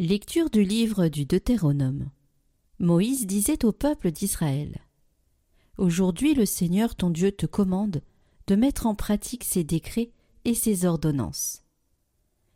[0.00, 2.08] Lecture du livre du Deutéronome.
[2.78, 4.78] Moïse disait au peuple d'Israël
[5.76, 8.00] Aujourd'hui le Seigneur ton Dieu te commande
[8.46, 10.12] de mettre en pratique ses décrets
[10.44, 11.64] et ses ordonnances.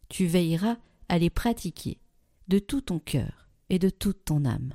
[0.09, 0.77] Tu veilleras
[1.09, 1.99] à les pratiquer
[2.47, 4.75] de tout ton cœur et de toute ton âme.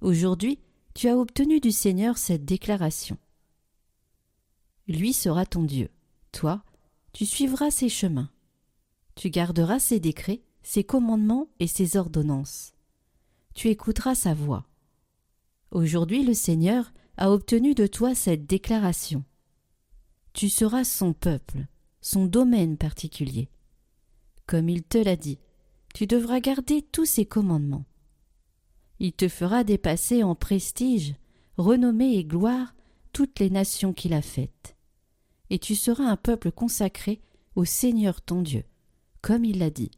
[0.00, 0.58] Aujourd'hui,
[0.92, 3.16] tu as obtenu du Seigneur cette déclaration.
[4.88, 5.88] Lui sera ton Dieu.
[6.32, 6.64] Toi,
[7.12, 8.32] tu suivras ses chemins.
[9.14, 12.72] Tu garderas ses décrets, ses commandements et ses ordonnances.
[13.54, 14.66] Tu écouteras sa voix.
[15.70, 19.22] Aujourd'hui le Seigneur a obtenu de toi cette déclaration.
[20.32, 21.66] Tu seras son peuple,
[22.00, 23.48] son domaine particulier.
[24.46, 25.38] Comme il te l'a dit,
[25.94, 27.84] tu devras garder tous ses commandements.
[28.98, 31.14] Il te fera dépasser en prestige,
[31.56, 32.74] renommée et gloire
[33.12, 34.76] toutes les nations qu'il a faites.
[35.50, 37.20] Et tu seras un peuple consacré
[37.54, 38.64] au Seigneur ton Dieu,
[39.20, 39.90] comme il l'a dit.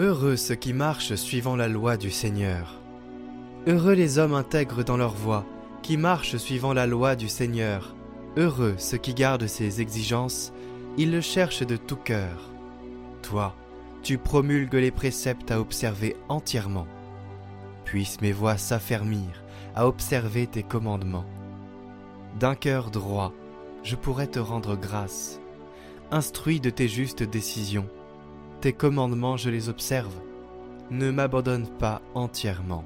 [0.00, 2.80] Heureux ceux qui marchent suivant la loi du Seigneur.
[3.66, 5.44] Heureux les hommes intègres dans leur voie,
[5.82, 7.94] qui marchent suivant la loi du Seigneur.
[8.38, 10.54] Heureux ceux qui gardent ses exigences,
[10.96, 12.50] ils le cherchent de tout cœur.
[13.20, 13.54] Toi,
[14.02, 16.86] tu promulgues les préceptes à observer entièrement.
[17.84, 21.26] Puissent mes voix s'affermir à observer tes commandements.
[22.38, 23.34] D'un cœur droit,
[23.82, 25.42] je pourrais te rendre grâce.
[26.10, 27.86] Instruis de tes justes décisions.
[28.60, 30.12] Tes commandements, je les observe.
[30.90, 32.84] Ne m'abandonne pas entièrement.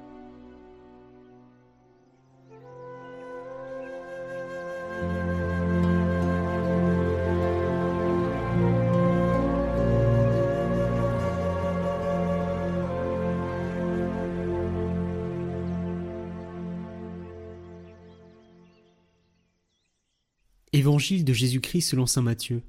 [20.73, 22.63] Évangile de Jésus-Christ selon saint Matthieu.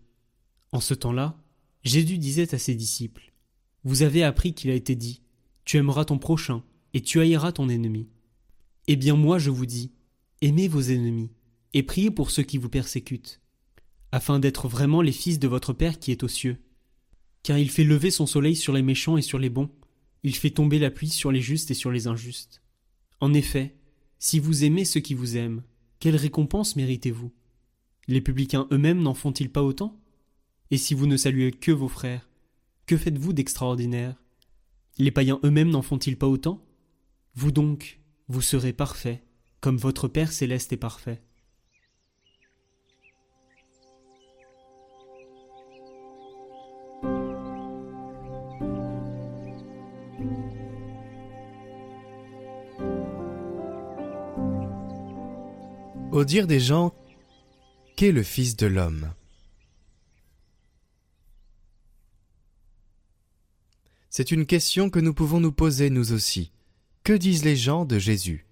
[0.71, 1.35] En ce temps-là,
[1.85, 3.31] Jésus disait à ses disciples
[3.83, 5.21] Vous avez appris qu'il a été dit
[5.63, 6.63] Tu aimeras ton prochain
[6.95, 8.09] et tu haïras ton ennemi.
[8.87, 9.91] Eh bien, moi, je vous dis
[10.41, 11.29] Aimez vos ennemis
[11.73, 13.39] et priez pour ceux qui vous persécutent,
[14.11, 16.57] afin d'être vraiment les fils de votre Père qui est aux cieux.
[17.43, 19.69] Car il fait lever son soleil sur les méchants et sur les bons,
[20.23, 22.63] il fait tomber la pluie sur les justes et sur les injustes.
[23.19, 23.75] En effet,
[24.17, 25.61] si vous aimez ceux qui vous aiment,
[25.99, 27.31] quelle récompense méritez-vous?
[28.07, 29.99] Les publicains eux-mêmes n'en font-ils pas autant?
[30.71, 32.27] Et si vous ne saluez que vos frères,
[32.85, 34.15] que faites-vous d'extraordinaire?
[34.97, 36.65] Les païens eux-mêmes n'en font-ils pas autant?
[37.35, 39.21] Vous donc, vous serez parfaits,
[39.61, 41.21] comme votre Père céleste est parfait.
[56.11, 56.93] Au dire des gens
[57.97, 59.11] Qu'est le Fils de l'homme?
[64.17, 66.53] C'est une question que nous pouvons nous poser nous aussi.
[67.03, 68.45] Que disent les gens de Jésus?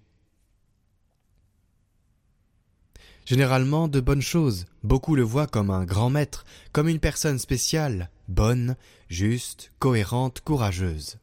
[3.24, 8.10] Généralement de bonnes choses, beaucoup le voient comme un grand maître, comme une personne spéciale,
[8.28, 8.76] bonne,
[9.08, 11.16] juste, cohérente, courageuse.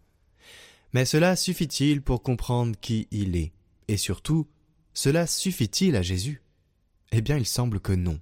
[0.93, 3.51] Mais cela suffit-il pour comprendre qui il est?
[3.89, 4.47] Et surtout,
[4.95, 6.41] cela suffit-il à Jésus?
[7.11, 8.19] Eh bien, il semble que non.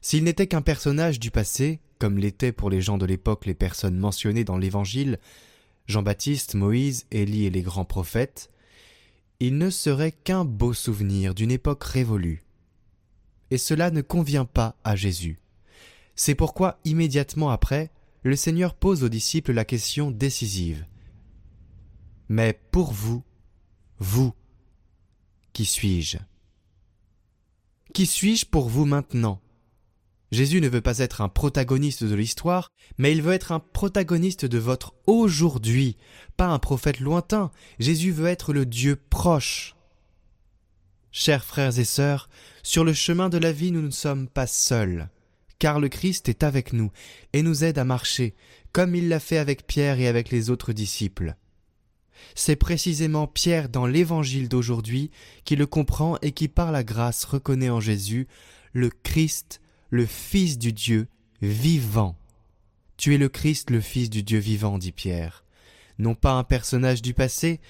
[0.00, 3.96] S'il n'était qu'un personnage du passé, comme l'étaient pour les gens de l'époque les personnes
[3.96, 5.18] mentionnées dans l'Évangile,
[5.86, 8.50] Jean-Baptiste, Moïse, Élie et les grands prophètes,
[9.40, 12.44] il ne serait qu'un beau souvenir d'une époque révolue.
[13.50, 15.40] Et cela ne convient pas à Jésus.
[16.14, 17.90] C'est pourquoi, immédiatement après,
[18.22, 20.84] le Seigneur pose aux disciples la question décisive.
[22.28, 23.22] Mais pour vous,
[23.98, 24.34] vous,
[25.54, 26.18] qui suis-je?
[27.94, 29.40] Qui suis-je pour vous maintenant?
[30.32, 34.44] Jésus ne veut pas être un protagoniste de l'histoire, mais il veut être un protagoniste
[34.44, 35.96] de votre aujourd'hui,
[36.36, 37.50] pas un prophète lointain.
[37.78, 39.76] Jésus veut être le Dieu proche.
[41.12, 42.28] Chers frères et sœurs,
[42.62, 45.08] sur le chemin de la vie nous ne sommes pas seuls,
[45.60, 46.90] car le Christ est avec nous
[47.32, 48.34] et nous aide à marcher,
[48.72, 51.36] comme il l'a fait avec Pierre et avec les autres disciples.
[52.34, 55.10] C'est précisément Pierre dans l'évangile d'aujourd'hui
[55.44, 58.26] qui le comprend et qui par la grâce reconnaît en Jésus
[58.72, 59.60] le Christ,
[59.90, 61.08] le Fils du Dieu
[61.42, 62.16] vivant.
[62.96, 65.44] Tu es le Christ, le Fils du Dieu vivant, dit Pierre.
[65.98, 67.60] Non pas un personnage du passé,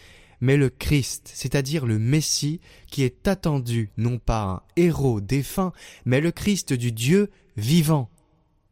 [0.41, 5.73] mais le Christ, c'est-à-dire le Messie qui est attendu, non pas un héros défunt,
[6.05, 8.11] mais le Christ du Dieu vivant,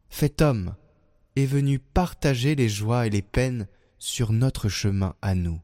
[0.09, 0.75] fait homme,
[1.35, 3.67] est venu partager les joies et les peines
[3.97, 5.59] sur notre chemin à nous.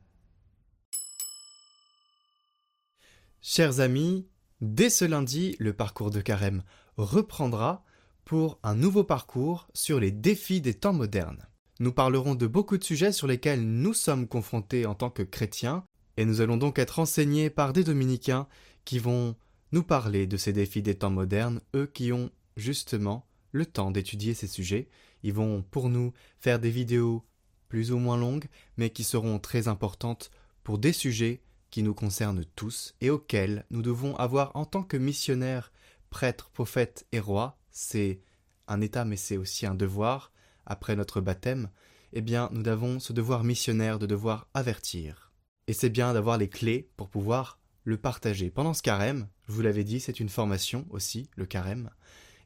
[3.41, 4.25] Chers amis,
[4.61, 6.63] Dès ce lundi, le parcours de carême
[6.99, 7.85] reprendra
[8.25, 11.47] pour un nouveau parcours sur les défis des temps modernes.
[11.79, 15.85] Nous parlerons de beaucoup de sujets sur lesquels nous sommes confrontés en tant que chrétiens,
[16.17, 18.47] et nous allons donc être enseignés par des dominicains
[18.83, 19.35] qui vont
[19.71, 24.33] nous parler de ces défis des temps modernes, eux qui ont justement le temps d'étudier
[24.33, 24.89] ces sujets.
[25.23, 27.23] Ils vont pour nous faire des vidéos
[27.69, 30.31] plus ou moins longues, mais qui seront très importantes
[30.63, 31.41] pour des sujets
[31.71, 35.71] qui nous concernent tous et auxquels nous devons avoir en tant que missionnaires,
[36.09, 38.21] prêtres, prophètes et rois, c'est
[38.67, 40.31] un état mais c'est aussi un devoir,
[40.65, 41.69] après notre baptême,
[42.13, 45.31] eh bien nous avons ce devoir missionnaire de devoir avertir.
[45.67, 48.49] Et c'est bien d'avoir les clés pour pouvoir le partager.
[48.49, 51.89] Pendant ce carême, je vous l'avais dit, c'est une formation aussi, le carême.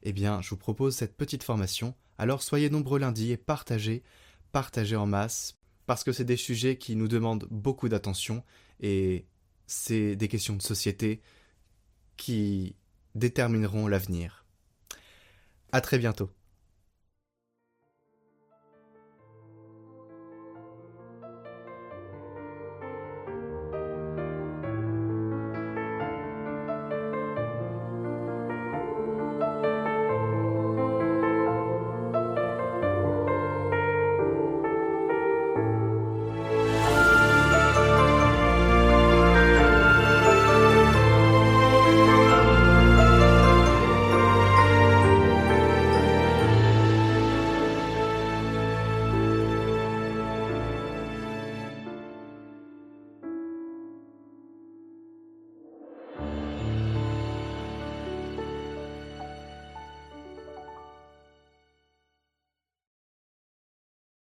[0.02, 1.94] Eh bien, je vous propose cette petite formation.
[2.18, 4.02] Alors soyez nombreux lundi et partagez,
[4.52, 8.42] partagez en masse, parce que c'est des sujets qui nous demandent beaucoup d'attention
[8.80, 9.26] et
[9.66, 11.20] c'est des questions de société
[12.16, 12.76] qui
[13.14, 14.44] détermineront l'avenir.
[15.72, 16.30] À très bientôt.